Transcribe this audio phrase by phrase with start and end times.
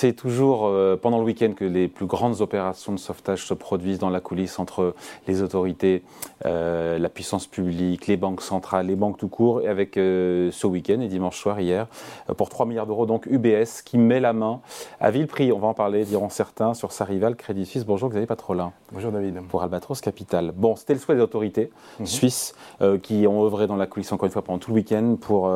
[0.00, 3.98] C'est toujours euh, pendant le week-end que les plus grandes opérations de sauvetage se produisent
[3.98, 4.94] dans la coulisse entre
[5.28, 6.02] les autorités,
[6.46, 10.66] euh, la puissance publique, les banques centrales, les banques tout court, et avec euh, ce
[10.66, 11.86] week-end et dimanche soir hier,
[12.38, 14.62] pour 3 milliards d'euros, donc UBS qui met la main
[15.00, 15.52] à vil prix.
[15.52, 17.84] On va en parler, diront certains, sur sa rivale Crédit Suisse.
[17.84, 18.72] Bonjour Xavier Patrolin.
[18.92, 19.42] Bonjour David.
[19.50, 20.54] Pour Albatros Capital.
[20.56, 22.06] Bon, c'était le souhait des autorités mhm.
[22.06, 22.54] suisses
[23.02, 25.52] qui ont œuvré dans la coulisse encore une fois pendant tout le week-end pour,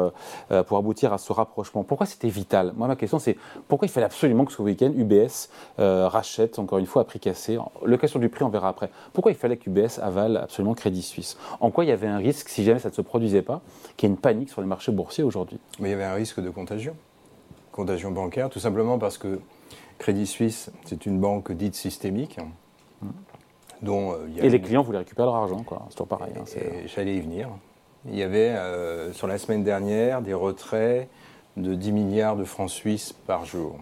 [0.66, 1.82] pour aboutir à ce rapprochement.
[1.82, 2.74] Pourquoi c'était vital?
[2.76, 5.48] Moi, ma question, c'est pourquoi il fallait absolument que ce week-end, UBS
[5.78, 8.90] euh, rachète, encore une fois, à prix cassé Le question du prix, on verra après.
[9.12, 11.36] Pourquoi il fallait que UBS avale absolument Crédit Suisse?
[11.60, 13.60] En quoi il y avait un risque, si jamais ça ne se produisait pas,
[13.96, 15.58] qu'il y ait une panique sur les marchés boursiers aujourd'hui?
[15.78, 16.96] Mais il y avait un risque de contagion.
[17.70, 19.38] Contagion bancaire, tout simplement parce que
[19.98, 22.38] Crédit Suisse, c'est une banque dite systémique.
[23.02, 23.08] Mmh.
[23.82, 25.82] Dont, euh, et les clients voulaient récupérer leur argent, quoi.
[25.88, 26.32] C'est toujours pareil.
[26.38, 26.44] Hein,
[26.86, 27.48] j'allais y venir.
[28.06, 31.08] Il y avait, euh, sur la semaine dernière, des retraits
[31.56, 33.78] de 10 milliards de francs suisses par jour.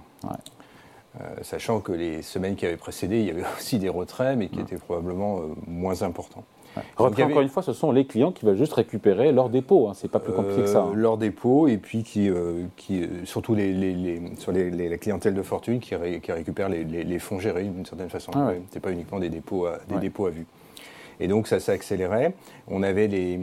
[1.21, 4.49] Euh, sachant que les semaines qui avaient précédé, il y avait aussi des retraits, mais
[4.49, 6.45] qui étaient probablement euh, moins importants.
[6.97, 9.89] Retrait, encore une fois, ce sont les clients qui veulent juste récupérer leur dépôt.
[9.89, 9.93] Hein.
[9.95, 10.85] C'est pas plus compliqué que ça.
[10.85, 10.93] Hein.
[10.95, 12.31] Leur dépôt, et puis qui,
[12.79, 17.85] qui surtout les, sur la clientèle de fortune qui, qui récupère les, fonds gérés d'une
[17.85, 18.33] certaine façon.
[18.35, 20.47] Ah Ce n'est pas uniquement des dépôts, à, des dépôts à vue.
[21.21, 22.35] Et donc ça s'accélérait.
[22.69, 23.41] On avait les,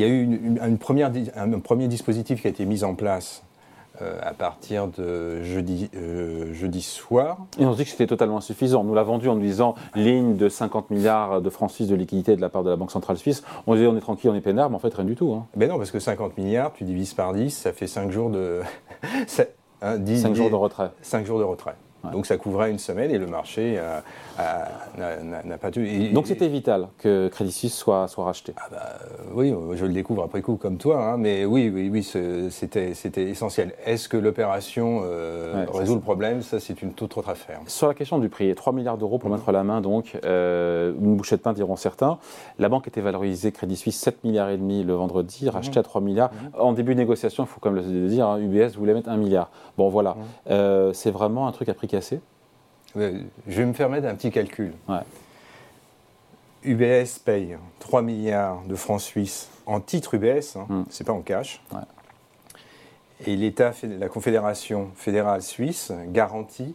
[0.00, 3.42] il y a eu une, première, un premier dispositif qui a été mis en place
[4.00, 7.36] euh, à partir de jeudi, euh, jeudi soir.
[7.58, 8.82] Et on se dit que c'était totalement insuffisant.
[8.82, 12.34] Nous l'a vendu en nous disant ligne de 50 milliards de francs suisses de liquidité
[12.34, 13.42] de la part de la Banque centrale suisse.
[13.66, 15.34] On disait on est tranquille, on est peinard, mais en fait rien du tout.
[15.34, 15.46] Hein.
[15.54, 18.62] Ben non, parce que 50 milliards, tu divises par 10, ça fait 5 jours de...
[19.26, 19.48] 5
[19.82, 20.92] hein, jours de retrait.
[21.02, 21.74] 5 jours de retrait.
[22.12, 23.80] Donc ça couvrait une semaine et le marché
[24.38, 26.10] n'a pas dû.
[26.10, 28.54] Donc c'était vital que Crédit Suisse soit, soit racheté.
[28.56, 28.98] Ah bah,
[29.34, 32.02] oui, je le découvre après coup comme toi, hein, mais oui, oui, oui,
[32.50, 33.72] c'était essentiel.
[33.84, 36.42] Est-ce que l'opération euh, résout le problème?
[36.42, 37.60] Ça, c'est une toute autre affaire.
[37.66, 41.16] Sur la question du prix, 3 milliards d'euros pour mettre la main, donc euh, une
[41.16, 42.18] bouchée de pain diront certains.
[42.58, 45.48] La banque était valorisée Crédit Suisse 7 milliards et demi le vendredi, mmh.
[45.50, 46.30] racheté à 3 milliards.
[46.30, 46.60] Mmh.
[46.60, 49.16] En début de négociation, il faut quand même le dire, UBS hein, voulait mettre 1
[49.16, 49.50] milliard.
[49.76, 50.16] Bon voilà,
[50.50, 52.20] euh, c'est vraiment un truc à prix cassé
[52.94, 53.00] Je
[53.46, 54.72] vais me permettre un petit calcul.
[56.62, 60.84] UBS paye 3 milliards de francs suisses en titre UBS, hein, hmm.
[60.90, 61.62] c'est pas en cash.
[63.26, 66.74] Et l'État, la Confédération fédérale suisse, garantit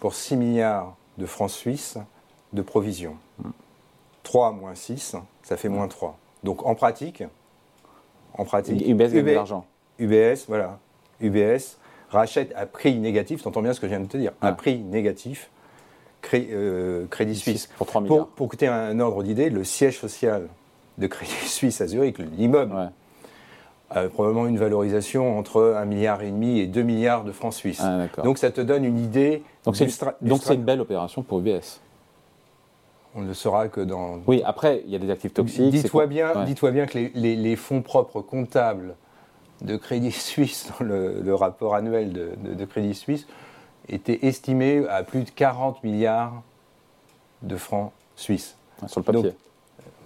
[0.00, 1.98] pour 6 milliards de francs suisses
[2.52, 3.16] de provisions.
[4.22, 4.56] 3 hmm.
[4.56, 6.16] moins 6, ça fait moins 3.
[6.44, 7.24] Donc en pratique,
[8.34, 9.66] en pratique, UBS gagne de l'argent.
[9.98, 10.78] UBS, voilà,
[11.20, 11.76] UBS
[12.10, 14.52] rachète à prix négatif, tu entends bien ce que je viens de te dire, à
[14.52, 15.50] prix négatif,
[16.34, 17.68] euh, Crédit Suisse.
[17.78, 18.26] Pour 3 milliards.
[18.28, 20.48] Pour, coûter un ordre d'idée, le siège social
[20.98, 22.90] de Crédit Suisse à Zurich, l'immeuble,
[23.90, 27.82] a probablement une valorisation entre 1,5 milliard et demi et 2 milliards de francs suisses.
[27.82, 29.42] Ah, Donc ça te donne une idée.
[29.64, 29.86] Donc c'est
[30.54, 31.80] une, belle opération pour UBS.
[33.14, 34.20] On ne saura que dans.
[34.26, 35.70] Oui, après, il y a des actifs toxiques.
[35.70, 38.94] Dis-toi bien, dis bien que les, fonds propres comptables
[39.62, 43.26] de Crédit Suisse dans le, rapport annuel de, Crédit Suisse
[43.88, 46.42] était estimé à plus de 40 milliards
[47.42, 48.56] de francs suisses.
[48.86, 49.32] Sur le papier.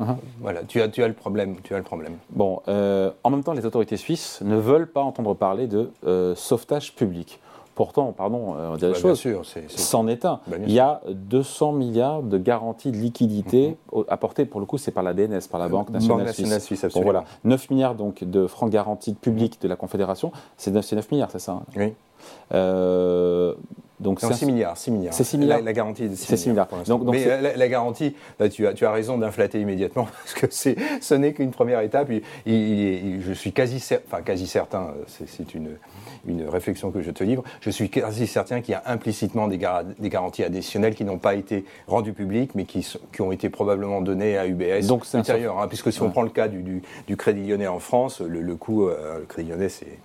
[0.01, 0.17] Uh-huh.
[0.41, 1.57] Voilà, tu as, tu as le problème.
[1.63, 2.17] Tu as le problème.
[2.31, 6.35] Bon, euh, en même temps, les autorités suisses ne veulent pas entendre parler de euh,
[6.35, 7.41] sauvetage public.
[7.75, 10.41] Pourtant, pardon, euh, on la bah, c'en est un.
[10.47, 14.05] Bah, Il y a 200 milliards de garanties de liquidité mm-hmm.
[14.09, 16.85] apportées, pour le coup, c'est par la DNS, par la Banque nationale, suisse.
[16.93, 17.25] bon, voilà.
[17.45, 21.39] 9 milliards donc, de francs garantis publics de la Confédération, c'est 9, 9 milliards, c'est
[21.39, 21.63] ça hein?
[21.77, 21.95] Oui.
[22.53, 23.55] Euh,
[24.13, 25.15] donc c'est 6 milliards, 6 milliards.
[25.15, 25.63] C'est 6 milliards.
[25.63, 26.69] La, garantie de 6, milliards.
[26.87, 28.15] Donc, donc Mais la, garantie,
[28.51, 32.09] tu, as, tu as raison d'inflater immédiatement parce que ce n'est qu'une première étape.
[32.47, 35.71] je suis quasi, enfin, quasi certain, c'est une,
[36.27, 39.59] une réflexion que je te livre, je suis quasi certain qu'il y a implicitement des,
[39.99, 44.01] des garanties additionnelles qui n'ont pas été rendues publiques mais qui, qui, ont été probablement
[44.03, 45.59] données à UBS donc intérieur.
[45.59, 48.57] Hein, puisque si on prend le cas du, du, Crédit Lyonnais en France, le, le
[48.57, 49.99] coût, euh, le Crédit Lyonnais, c'est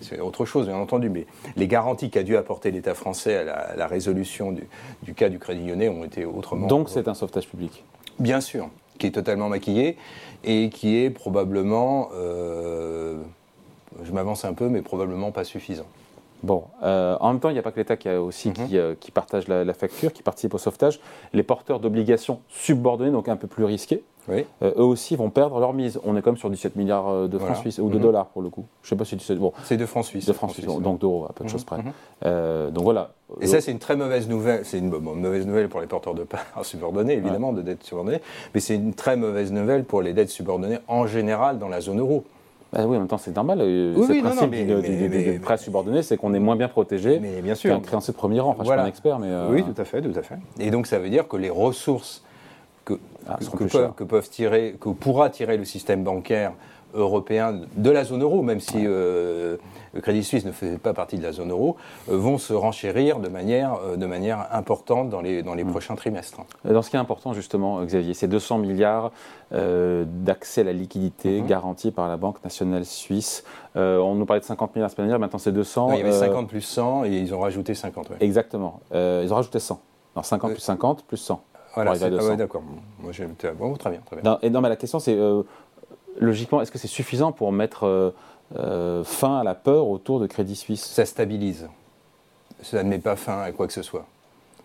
[0.00, 1.26] c'est autre chose, bien entendu, mais
[1.56, 4.52] les garanties qu'a dû apporter l'État français à la, résolution
[5.02, 6.66] du, cas du Crédit Lyonnais ont été autrement.
[6.66, 7.84] Donc c'est un sauvetage public
[8.18, 8.68] Bien sûr,
[8.98, 9.96] qui est totalement maquillé
[10.44, 13.20] et qui est probablement, euh,
[14.02, 15.86] je m'avance un peu, mais probablement pas suffisant.
[16.42, 18.54] Bon, euh, en même temps, il n'y a pas que l'État qui, aussi mhm.
[18.72, 21.00] euh, qui, partage la, facture, qui participe au sauvetage.
[21.32, 23.64] Les porteurs d'obligations subordonnées, donc un peu plus
[24.28, 26.00] euh, eux aussi vont perdre leur mise.
[26.04, 28.02] On est comme sur 17 milliards de francs suisses, ou de mhm.
[28.02, 28.64] dollars pour le coup.
[28.82, 29.52] Je sais pas si c'est bon.
[29.64, 30.26] C'est de francs suisses.
[30.26, 31.52] De francs suisses, donc d'euros, à peu de mhm.
[31.52, 31.78] choses près.
[32.22, 33.12] donc voilà.
[33.40, 34.64] Et ça, c'est une très mauvaise nouvelle.
[34.64, 38.20] C'est une mauvaise nouvelle pour les porteurs de parts subordonnées, évidemment, de dettes subordonnées,
[38.54, 42.00] mais c'est une très mauvaise nouvelle pour les dettes subordonnées en général dans la zone
[42.00, 42.24] euro.
[42.72, 43.58] Bah oui, en même temps, c'est normal.
[43.60, 47.20] Euh, oui, le principe du, prêt subordonné, c'est qu'on est moins bien protégé
[47.62, 48.50] qu'un créancier de premier rang.
[48.50, 49.28] Enfin, je suis pas un expert, mais.
[49.28, 50.36] Euh, oui, tout à fait, tout à fait.
[50.60, 52.22] Et donc, ça veut dire que les ressources
[53.24, 56.52] que, ah, que, peuvent, tirer, que pourra tirer le système bancaire
[56.94, 59.56] européens de la zone euro, même si euh,
[59.92, 61.76] le Crédit Suisse ne faisait pas partie de la zone euro,
[62.08, 65.70] euh, vont se renchérir de manière, euh, de manière importante dans les, dans les mm.
[65.70, 66.40] prochains trimestres.
[66.64, 69.12] Dans ce qui est important, justement, Xavier, c'est 200 milliards
[69.52, 71.46] d'accès à la liquidité mm-hmm.
[71.46, 73.42] garantis par la Banque nationale suisse.
[73.74, 75.92] on nous parlait de 50 milliards la semaine dernière, maintenant c'est 200.
[75.92, 78.12] il y avait 50 plus 100 et ils ont rajouté 50.
[78.20, 78.78] Exactement.
[78.92, 79.80] ils ont rajouté 100.
[80.14, 81.42] Alors 50 plus 50 plus 100.
[81.74, 82.62] Voilà, ah ouais, d'accord.
[82.98, 83.12] Moi,
[83.54, 84.00] bon, très bien.
[84.04, 84.30] Très bien.
[84.32, 85.16] Non, et non, mais la question, c'est
[86.18, 88.10] logiquement, est-ce que c'est suffisant pour mettre euh,
[88.56, 90.84] euh, fin à la peur autour de Crédit Suisse?
[90.84, 91.68] Ça stabilise.
[92.62, 94.04] Ça ne met pas fin à quoi que ce soit.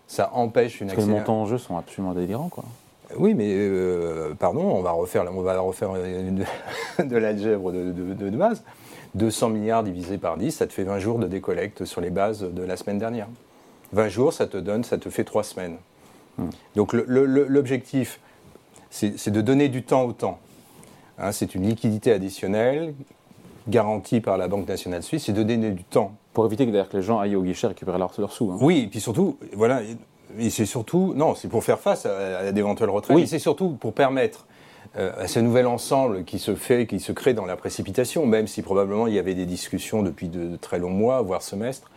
[0.06, 1.14] Ça empêche une accélération.
[1.14, 2.64] Les montants en jeu sont absolument délirants, quoi.
[3.16, 5.92] Oui, mais euh, pardon, on va refaire, on va refaire
[6.98, 8.64] de l'algèbre de, de, de, base.
[9.14, 12.42] 200 milliards divisé par 10, ça te fait 20 jours de décollecte sur les bases
[12.42, 13.28] de la semaine dernière.
[13.92, 15.76] 20 jours, ça te donne, ça te fait 3 semaines.
[16.38, 16.50] Hmm.
[16.74, 18.20] Donc l'objectif,
[18.90, 20.38] c'est de donner du temps au temps.
[21.18, 22.94] Hein, c'est une liquidité additionnelle
[23.68, 26.12] garantie par la Banque nationale suisse et de donner du temps.
[26.32, 28.52] Pour éviter que, que les gens aillent au guichet récupérer leurs leur sous.
[28.52, 28.58] Hein.
[28.60, 29.80] Oui, et puis surtout, voilà,
[30.38, 33.26] et c'est surtout, non, c'est pour faire face à, d'éventuels retraits, oui.
[33.26, 34.46] c'est surtout pour permettre
[34.96, 38.46] euh, à ce nouvel ensemble qui se fait, qui se crée dans la précipitation, même
[38.46, 41.90] si probablement il y avait des discussions depuis de, très longs mois, voire semestres,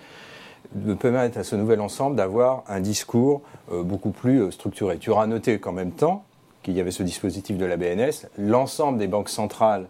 [0.73, 4.97] de permettre à ce nouvel ensemble d'avoir un discours euh, beaucoup plus euh, structuré.
[4.97, 6.23] Tu auras noté qu'en même temps,
[6.61, 9.87] qu'il y avait ce dispositif de la BNS, l'ensemble des banques centrales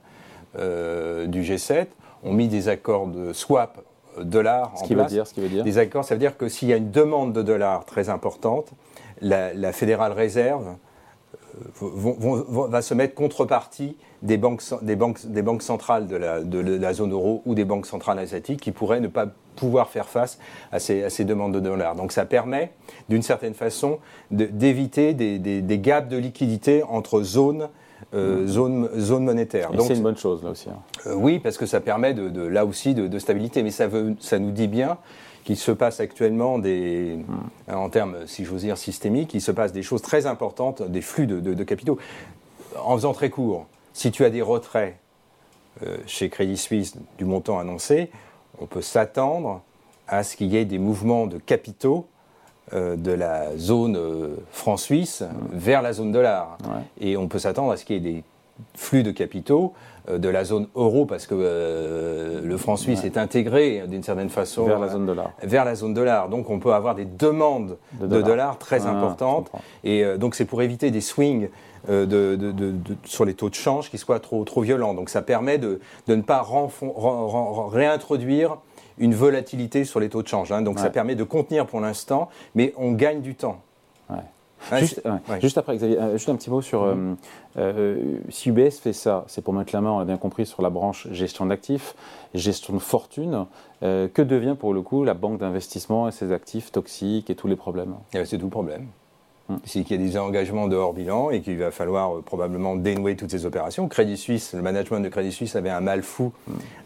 [0.58, 1.88] euh, du G7
[2.24, 3.82] ont mis des accords de swap
[4.22, 5.12] dollars en place.
[5.12, 6.78] Veut dire, ce qui veut dire Des accords, ça veut dire que s'il y a
[6.78, 8.72] une demande de dollars très importante,
[9.22, 10.76] la, la Fédérale Réserve
[11.82, 16.94] va se mettre contrepartie des banques, des banques, des banques centrales de la, de la,
[16.94, 19.28] zone euro ou des banques centrales asiatiques qui pourraient ne pas
[19.60, 20.40] pouvoir faire face
[20.72, 21.96] à ces, à ces demandes de dollars.
[21.96, 22.72] Donc ça permet,
[23.10, 24.00] d'une certaine façon,
[24.32, 27.70] d'éviter des, des, des, gaps de liquidité entre zones
[28.14, 29.72] euh, zone, zone monétaire.
[29.80, 30.70] C'est une bonne chose là aussi.
[30.70, 30.80] Hein.
[31.06, 33.88] Euh, oui, parce que ça permet de, de là aussi de, de, stabilité, mais ça,
[33.88, 34.98] veut, ça nous dit bien
[35.44, 37.74] qu'il se passe actuellement des, hmm.
[37.76, 41.28] en termes, si j'ose dire, systémiques, il se passe des choses très importantes, des flux
[41.28, 41.98] de, de capitaux.
[42.84, 44.96] En faisant très court, si tu as des retraits
[45.86, 48.10] euh, chez Crédit Suisse du montant annoncé,
[48.60, 49.62] on peut s'attendre
[50.08, 52.08] à ce qu'il y ait des mouvements de capitaux
[52.74, 56.58] euh, de la zone euh, franc-suisse vers la zone dollar.
[57.00, 58.24] Et on peut s'attendre à ce qu'il y ait des
[58.76, 59.74] flux de capitaux
[60.12, 64.80] de la zone euro parce que le franc suisse est intégré d'une certaine façon vers
[64.80, 65.32] la zone dollar.
[65.44, 66.30] Vers la zone dollar.
[66.30, 68.58] Donc on peut avoir des demandes de, dollars.
[68.58, 69.52] très ah, importantes.
[69.84, 71.50] Et donc c'est pour éviter des swings
[71.88, 72.76] euh, de,
[73.06, 74.94] sur les taux de change qui soient trop, trop violents.
[74.94, 76.46] Donc ça permet de, ne pas
[77.72, 78.58] réintroduire
[78.98, 80.52] une volatilité sur les taux de change.
[80.52, 80.62] Hein.
[80.62, 83.62] Donc ça permet de contenir pour l'instant, mais on gagne du temps.
[85.40, 87.16] Juste, après, Xavier, euh, juste un petit mot sur mm-hmm.
[87.58, 90.62] euh, si UBS fait ça, c'est pour mettre la main, on l'a bien compris, sur
[90.62, 91.96] la branche gestion d'actifs,
[92.34, 93.46] gestion de fortune.
[93.82, 97.56] que devient pour le coup la banque d'investissement et ses actifs toxiques et tous les
[97.56, 97.96] problèmes?
[98.14, 98.88] Eh ben, C'est tout le problème.
[99.66, 102.76] C'est qu'il y a des engagements de hors bilan et qu'il va falloir euh, probablement
[102.76, 103.88] dénouer toutes ces opérations.
[103.88, 106.32] Crédit Suisse, le management de Crédit Suisse avait un mal fou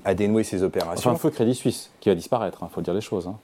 [0.05, 1.11] à dénouer ces opérations.
[1.11, 3.27] Enfin, un feu Crédit Suisse qui va disparaître, il hein, faut dire les choses.
[3.27, 3.35] Hein.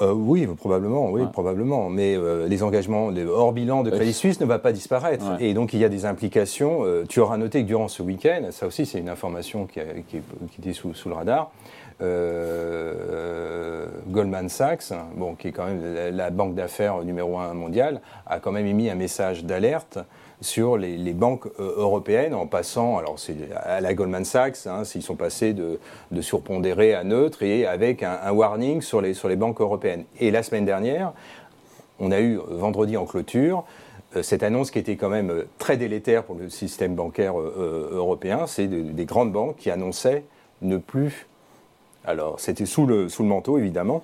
[0.00, 1.90] Euh, oui, probablement, oui, probablement.
[1.90, 5.36] Mais euh, les engagements, les hors bilan de Crédit Suisse ne va pas disparaître.
[5.40, 6.84] Et donc il y a des implications.
[7.08, 10.18] tu auras noté que durant ce week-end, ça aussi c'est une information qui, qui,
[10.58, 11.50] était sous, sous, le radar,
[12.02, 15.82] euh, Goldman Sachs, bon, qui est quand même
[16.14, 19.98] la banque d'affaires numéro un mondiale, a quand même émis un message d'alerte
[20.40, 25.02] sur les, banques euh, européennes en passant, alors c'est à la Goldman Sachs, hein, s'ils
[25.02, 25.78] sont passés de,
[26.10, 30.04] de, surpondéré à neutre et avec un, warning sur les, sur les banques européennes.
[30.18, 31.12] Et la semaine dernière,
[32.00, 33.64] on a eu vendredi en clôture
[34.16, 38.66] euh, cette annonce qui était quand même très délétère pour le système bancaire européen, c'est
[38.66, 40.24] des grandes banques qui annonçaient
[40.60, 41.28] ne plus
[42.04, 44.02] alors, c'était sous le, sous le manteau, évidemment,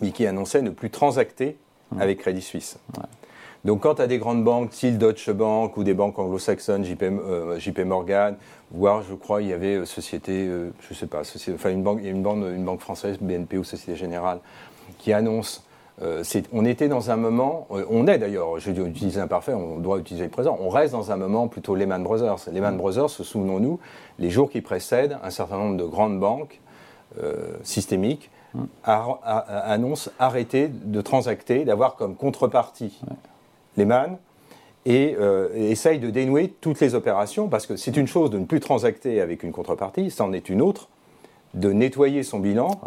[0.00, 1.56] mais qui annonçait ne plus transacter
[1.92, 2.00] mmh.
[2.00, 2.78] avec Crédit Suisse.
[3.64, 7.02] Donc, quand tu as des grandes banques, style Deutsche Bank ou des banques anglo-saxonnes, JP,
[7.02, 8.36] euh, Morgan,
[8.70, 12.00] voire, je crois, il y avait euh, Société, euh, je sais pas, enfin, une banque,
[12.04, 14.38] une banque, une banque française, BNP ou Société Générale,
[14.98, 15.64] qui annonce
[16.52, 20.26] on était dans un moment, on est d'ailleurs, je dis utiliser imparfait, on doit utiliser
[20.26, 22.36] le présent, on reste dans un moment plutôt Lehman Brothers.
[22.52, 22.76] Lehman.
[22.76, 23.80] Brothers, souvenons-nous,
[24.20, 26.60] les jours qui précèdent, un certain nombre de grandes banques
[27.22, 28.30] euh, systémique
[28.84, 32.98] annonce arrêter de transacter, d'avoir comme contrepartie
[33.76, 33.84] les
[34.86, 38.46] et euh, essaye de dénouer toutes les opérations, parce que c'est une chose de ne
[38.46, 40.88] plus transacter avec une contrepartie, c'en est une autre
[41.54, 42.80] de nettoyer son bilan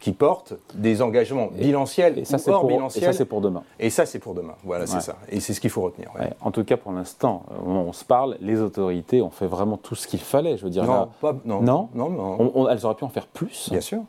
[0.00, 3.02] qui porte des engagements bilanciels et ça, pour, bilanciels.
[3.02, 3.62] Et ça, c'est pour demain.
[3.80, 4.54] Et ça, c'est pour demain.
[4.64, 5.16] Voilà, c'est ça.
[5.28, 6.10] Et c'est ce qu'il faut retenir.
[6.40, 9.46] En tout cas, pour l'instant, au moment où on se parle, les autorités ont fait
[9.46, 10.56] vraiment tout ce qu'il fallait.
[10.56, 11.62] Je veux dire, non, pas, non.
[11.62, 13.68] non, non, elles auraient pu en faire plus?
[13.70, 14.02] Bien sûr.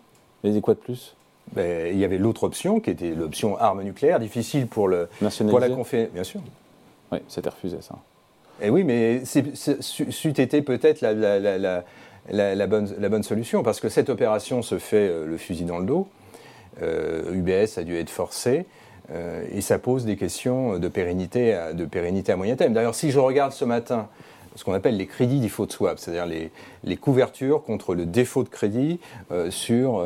[0.44, 1.16] Mais quoi de plus?
[1.54, 5.10] Ben, il y avait l'autre option qui était l'option arme nucléaire, difficile pour, le,
[5.50, 6.14] pour la confédération.
[6.14, 6.42] Bien sûr.
[7.12, 7.96] Oui, c'était refusé ça.
[8.62, 11.84] Et oui, mais c'eût été peut-être la, la, la,
[12.68, 15.86] bonne, la bonne solution, parce que cette opération se fait euh, le fusil dans le
[15.86, 16.08] dos.
[16.82, 18.66] UBS euh, a dû être forcé.
[19.12, 22.74] Euh, et ça pose des questions de pérennité, à, de pérennité à moyen terme.
[22.74, 24.08] D'ailleurs, si je regarde ce matin
[24.56, 26.52] ce qu'on appelle les crédits default swap, c'est-à-dire les,
[26.84, 29.00] les, couvertures contre le défaut de crédit
[29.52, 30.06] sur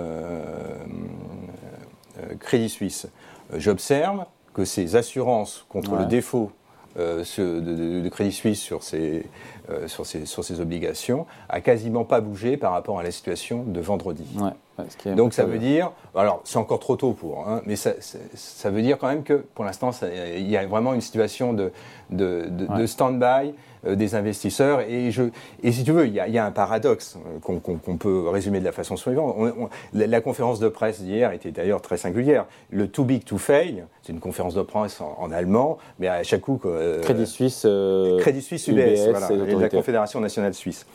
[2.39, 3.07] Crédit Suisse,
[3.55, 6.51] j'observe que ces assurances contre le défaut
[6.97, 9.25] de, de, Crédit Suisse sur ces,
[9.69, 13.63] euh, sur, ses, sur ses obligations, a quasiment pas bougé par rapport à la situation
[13.63, 14.25] de vendredi.
[15.15, 17.91] Donc ça veut dire, alors c'est encore trop tôt pour, hein, mais ça,
[18.33, 21.71] ça, veut dire quand même que pour l'instant, il y a vraiment une situation de,
[22.09, 23.53] de, de stand-by
[23.85, 24.81] euh, des investisseurs.
[24.81, 25.23] Et, je,
[25.61, 28.71] et si tu veux, il y a, un paradoxe euh, qu'on peut résumer de la
[28.71, 29.35] façon suivante.
[29.93, 32.45] la, conférence de presse d'hier était d'ailleurs très singulière.
[32.69, 36.41] Le too big to fail, c'est une conférence de presse en, allemand, mais à chaque
[36.41, 36.61] coup...
[36.65, 37.67] Euh, Crédit Suisse,
[38.19, 39.27] Crédit Suisse UBS, voilà,
[39.59, 40.85] et la Confédération nationale suisse.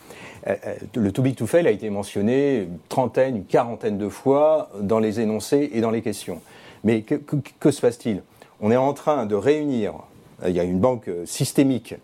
[0.95, 4.99] le too big to fail a été mentionné une trentaine, une quarantaine de fois dans
[4.99, 6.41] les énoncés et dans les questions.
[6.83, 8.23] Mais que, que se passe-t-il?
[8.61, 9.93] On est en train de réunir,
[10.45, 11.95] il y a une banque systémique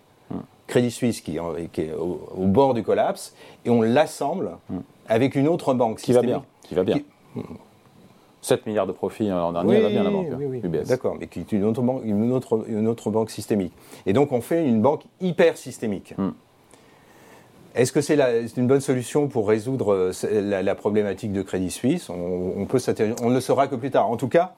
[0.68, 3.36] Crédit Suisse qui, est au, bord du collapse,
[3.66, 4.80] et on l'assemble hmm.
[5.08, 6.44] avec une autre banque qui va bien.
[6.64, 7.00] Qui va bien.
[8.42, 10.88] 7 milliards de profits l'an dernier, va bien la banque oui, UBS.
[10.88, 13.74] D'accord, mais qui est une autre, banque, une, autre, une autre banque systémique.
[14.06, 16.14] Et donc on fait une banque hyper systémique.
[16.18, 16.32] Hmm.
[17.76, 18.18] Est-ce que c'est
[18.58, 22.10] une bonne solution pour résoudre euh, la, problématique de Crédit Suisse?
[22.10, 22.80] On, on, peut
[23.22, 24.10] on ne le saura que plus tard.
[24.10, 24.54] En tout cas,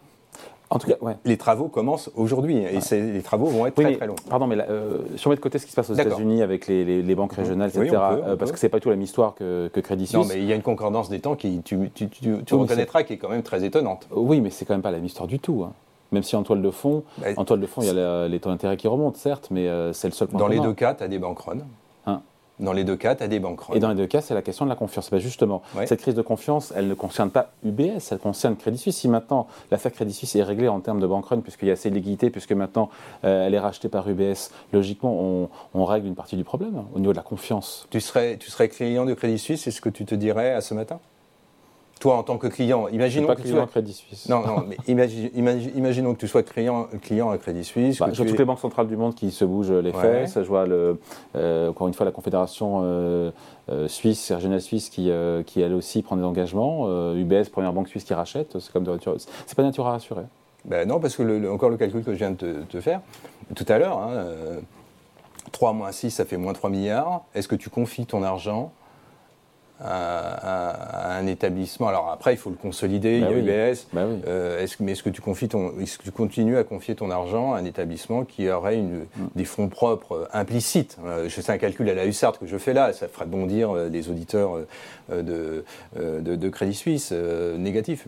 [0.69, 4.15] en tout cas, les travaux commencent aujourd'hui et les travaux vont être très très longs.
[4.29, 6.67] Pardon, mais euh, si on met de côté ce qui se passe aux États-unis avec
[6.67, 10.07] les, banques régionales, etc., euh, parce que c'est pas tout la même histoire que, Crédit
[10.07, 10.17] Suisse.
[10.17, 13.13] Non, mais il y a une concordance des temps qui, tu, tu, tu, reconnaîtras, qui
[13.13, 14.07] est quand même très étonnante.
[14.11, 15.63] Oui, mais c'est quand même pas la même histoire du tout.
[15.63, 15.71] Hein.
[16.11, 18.39] Même si en toile de fond, bah, en toile de fond, il y a les
[18.39, 20.39] taux d'intérêt qui remontent, certes, mais euh, c'est le seul point.
[20.39, 21.39] Dans les deux cas, tu as des banques
[22.59, 23.61] dans les deux cas, tu as des banques.
[23.73, 25.09] Et dans les deux cas, c'est la question de la confiance.
[25.11, 28.97] Ben justement, cette crise de confiance, elle ne concerne pas UBS, elle concerne Crédit Suisse.
[28.97, 31.89] Si maintenant l'affaire Crédit Suisse est réglée en termes de run, puisqu'il y a assez
[31.89, 32.89] de liquidités, puisque maintenant
[33.23, 36.99] euh, elle est rachetée par UBS, logiquement, on, règle une partie du problème hein, au
[36.99, 37.87] niveau de la confiance.
[37.91, 40.61] Tu serais, tu serais client de Crédit Suisse, c'est ce que tu te dirais à
[40.61, 40.99] ce matin?
[41.99, 43.67] Toi, en tant que client, imaginons pas que client tu sois...
[43.67, 44.29] Crédit Suisse.
[44.29, 47.99] Non, non, mais imaginons que tu sois client, client à Crédit Suisse.
[47.99, 50.35] Bah, je vois toutes les banques centrales du monde qui se bougent les fesses.
[50.35, 50.99] Je vois, le,
[51.35, 53.31] euh, encore une fois, la Confédération euh,
[53.69, 55.11] euh, suisse, régionale suisse, qui,
[55.45, 56.87] qui elle aussi prend des engagements.
[57.13, 58.59] UBS, première banque suisse qui rachète.
[58.59, 58.97] C'est comme de
[59.45, 60.23] C'est pas nature à rassurer.
[60.65, 63.01] Ben non, parce que le, encore le calcul que je viens de te, faire
[63.55, 64.25] tout à l'heure, hein,
[65.51, 67.23] 3 moins 6, ça fait moins 3 milliards.
[67.33, 68.71] Est-ce que tu confies ton argent
[69.79, 71.87] à, un établissement.
[71.87, 73.87] Alors après, il faut le consolider, bah il y a UBS.
[73.93, 76.95] Bah euh, est-ce, mais est-ce que, tu confies ton, est-ce que tu continues à confier
[76.95, 79.27] ton argent à un établissement qui aurait une, mm.
[79.35, 80.97] des fonds propres implicites?
[81.05, 83.89] Euh, sais un calcul à la USART que je fais là, ça ferait bondir euh,
[83.89, 84.57] les auditeurs
[85.09, 85.63] de,
[85.95, 88.07] de, Crédit Suisse négatif.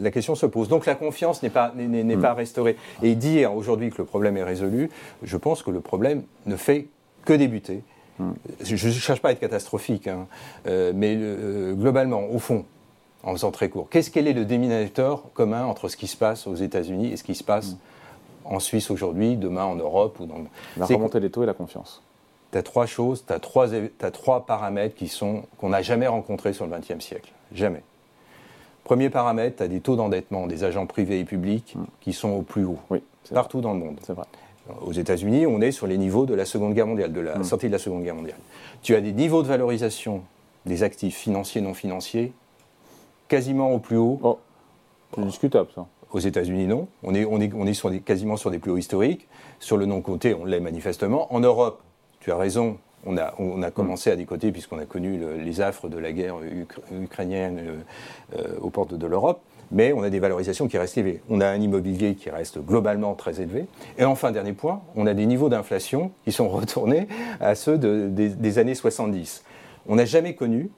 [0.00, 0.68] la question se pose.
[0.68, 2.20] Donc la confiance n'est pas, n'est, n'est mm.
[2.20, 2.76] pas restaurée.
[3.02, 4.90] Et dire aujourd'hui que le problème est résolu,
[5.22, 6.86] je pense que le problème ne fait
[7.24, 7.82] que débuter.
[8.62, 10.26] Je ne cherche pas à être catastrophique, hein.
[10.66, 12.64] euh, mais euh, globalement, au fond,
[13.22, 16.46] en faisant très court, qu'est-ce qu'elle est le déminateur commun entre ce qui se passe
[16.46, 17.76] aux États-Unis et ce qui se passe mm.
[18.46, 20.36] en Suisse aujourd'hui, demain en Europe ou dans
[20.76, 22.02] La remontée des taux et la confiance.
[22.52, 26.06] Tu as trois choses, tu as trois, as trois paramètres qui sont qu'on n'a jamais
[26.06, 27.32] rencontrés sur le XXe siècle.
[27.52, 27.82] Jamais.
[28.84, 31.84] Premier paramètre, tu as des taux d'endettement des agents privés et publics mm.
[32.00, 33.02] qui sont au plus haut, oui,
[33.34, 33.98] partout dans le monde.
[34.02, 34.26] C'est vrai.
[34.84, 37.44] Aux États-Unis, on est sur les niveaux de la Seconde Guerre mondiale, de la hmm.
[37.44, 38.38] sortie de la Seconde Guerre mondiale.
[38.82, 40.22] Tu as des niveaux de valorisation
[40.64, 42.32] des actifs financiers non financiers
[43.28, 44.18] quasiment au plus haut.
[44.22, 44.38] Oh,
[45.14, 45.86] c'est discutable ça.
[46.12, 46.88] Aux États-Unis, non.
[47.02, 49.28] On est, on est, on est sur quasiment sur des plus hauts historiques.
[49.58, 51.32] Sur le non-côté, on l'est manifestement.
[51.32, 51.82] En Europe,
[52.20, 55.88] tu as raison, on a, on a commencé à décoter puisqu'on a connu les affres
[55.88, 56.36] de la guerre
[56.92, 61.20] ukrainienne euh, euh, aux portes de l'Europe mais on a des valorisations qui restent élevées.
[61.28, 63.66] On a un immobilier qui reste globalement très élevé.
[63.98, 67.08] Et enfin, dernier point, on a des niveaux d'inflation qui sont retournés
[67.40, 69.44] à ceux des, années 70.
[69.88, 70.70] On n'a jamais connu,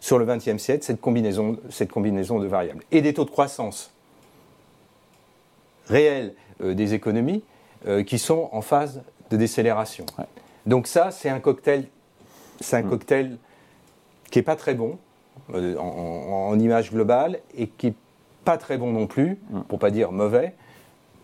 [0.00, 2.84] sur le XXe siècle, cette combinaison, cette combinaison de variables.
[2.92, 3.92] Et des taux de croissance
[5.86, 7.42] réels euh, des économies
[7.86, 10.06] euh, qui sont en phase de décélération.
[10.66, 11.84] Donc ça, c'est un cocktail,
[12.60, 12.90] c'est un mm.
[12.90, 13.38] cocktail
[14.30, 14.98] qui est pas très bon
[15.54, 17.94] euh, en, image globale et qui est
[18.48, 19.60] pas très bon non plus, mm.
[19.68, 20.54] pour pas dire mauvais,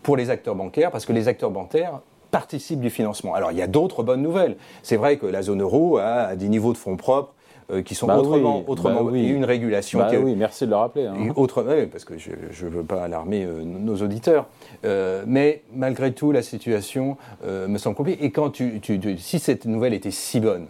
[0.03, 3.33] pour les acteurs bancaires, parce que les acteurs bancaires participent du financement.
[3.33, 4.57] Alors il y a d'autres bonnes nouvelles.
[4.83, 7.33] C'est vrai que la zone euro a des niveaux de fonds propres
[7.71, 9.97] euh, qui sont bah autrement, autrement bah une régulation.
[9.97, 11.07] Bah oui, merci de le rappeler.
[11.07, 11.15] Hein.
[11.91, 14.45] parce que je ne veux pas alarmer euh, nos auditeurs.
[14.85, 18.23] Euh, mais malgré tout, la situation me semble compliquée.
[18.23, 18.79] Et quand tu,
[19.17, 20.67] si cette nouvelle était si bonne,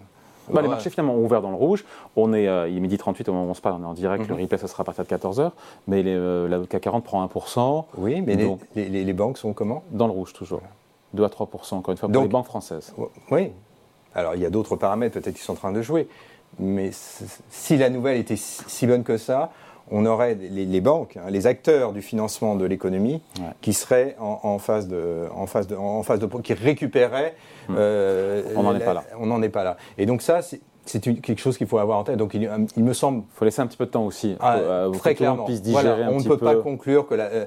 [0.50, 1.86] bah, Les marchés finalement ont ouvert dans le rouge.
[2.16, 3.94] On est, il est midi 38 au moment où on se parle, on est en
[3.94, 4.28] direct.
[4.28, 4.42] Le mhm.
[4.42, 5.52] replay, ça sera à partir de 14h.
[5.88, 7.86] Mais les, la CAC 40 prend 1%.
[7.98, 8.36] Oui, mais
[8.76, 9.84] les, les, banques sont comment?
[9.92, 10.62] Dans le rouge toujours.
[11.14, 12.94] 2 à 3%, encore une fois, pour les banques françaises.
[13.32, 13.52] Oui.
[14.14, 16.08] Alors, il y a d'autres paramètres peut-être qui sont en train de jouer
[16.60, 16.92] mais
[17.50, 19.52] si la nouvelle était si bonne que ça,
[19.92, 23.22] on aurait les, banques, hein, les acteurs du financement de l'économie,
[23.62, 27.36] qui seraient en, phase de, en phase de, en phase de, qui récupéraient.
[27.70, 27.76] Hmm.
[27.78, 29.04] Euh, on n'en est pas là.
[29.20, 29.78] On n'en est pas là.
[29.98, 32.18] Et donc ça, c'est quelque chose qu'il faut avoir en tête.
[32.18, 32.50] Donc il,
[32.84, 33.20] me semble.
[33.20, 34.36] Il faut laisser un petit peu de temps aussi.
[34.40, 35.46] Ah, euh, très clairement.
[35.46, 37.46] on ne peut pas conclure que, la, euh,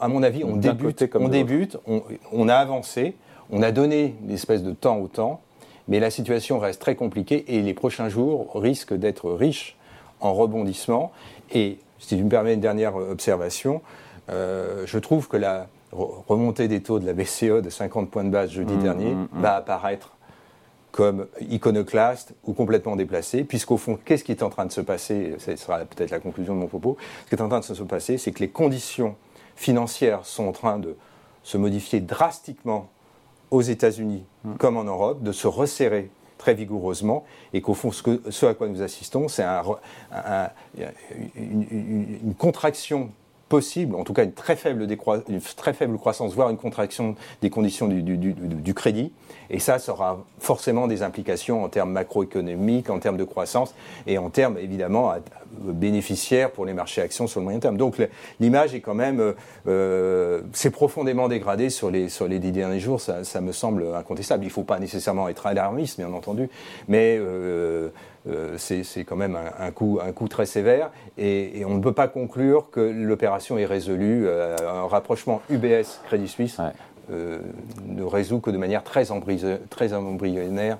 [0.00, 3.16] à mon avis, on débute, on débute, on, on, a avancé,
[3.50, 5.40] on a donné une espèce de temps au temps.
[5.88, 9.76] Mais la situation reste très compliquée et les prochains jours risquent d'être riches
[10.20, 11.12] en rebondissements.
[11.52, 13.82] Et si tu me permets une dernière observation,
[14.30, 18.30] euh, je trouve que la remontée des taux de la BCE de 50 points de
[18.30, 19.40] base jeudi mmh, dernier mmh, mmh.
[19.40, 20.12] va apparaître
[20.92, 25.34] comme iconoclaste ou complètement déplacé, puisqu'au fond, qu'est-ce qui est en train de se passer
[25.38, 26.96] Ce sera peut-être la conclusion de mon propos.
[27.24, 29.16] Ce qui est en train de se passer, c'est que les conditions
[29.54, 30.96] financières sont en train de
[31.42, 32.88] se modifier drastiquement
[33.50, 34.54] aux États-Unis mm.
[34.56, 38.82] comme en Europe, de se resserrer très vigoureusement et qu'au fond, ce, à quoi nous
[38.82, 39.44] assistons, c'est
[41.36, 43.10] une, contraction
[43.50, 44.86] possible, en tout cas une très faible,
[45.28, 49.12] une très faible croissance, voire une contraction des conditions du, crédit.
[49.50, 53.74] Et ça, ça aura forcément des implications en termes macroéconomiques, en termes de croissance
[54.06, 55.12] et en termes évidemment
[55.58, 57.76] bénéficiaires pour les marchés actions sur le moyen terme.
[57.76, 58.00] Donc
[58.40, 59.34] l'image est quand même,
[59.66, 64.44] euh, c'est profondément dégradé sur les, sur les dix derniers jours, ça, me semble incontestable.
[64.44, 66.48] Il ne faut pas nécessairement être alarmiste, bien entendu,
[66.88, 67.88] mais euh,
[68.28, 72.08] euh, c'est quand même un, coup, un coup très sévère et, on ne peut pas
[72.08, 74.26] conclure que l'opération est résolue.
[74.26, 76.60] Euh, un rapprochement UBS-Crédit Suisse
[77.10, 77.38] euh,
[77.86, 80.78] ne résout que de manière très, embryonnaire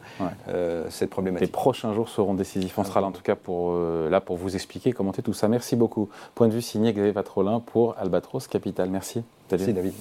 [0.88, 1.48] cette problématique.
[1.48, 2.78] Les prochains jours seront décisifs.
[2.78, 5.48] On sera là en tout cas pour, là pour vous expliquer, commenter tout ça.
[5.48, 6.08] Merci beaucoup.
[6.34, 8.90] Point de vue signé Xavier Patrolin pour Albatros Capital.
[8.90, 9.22] Merci.
[9.50, 9.94] Merci David.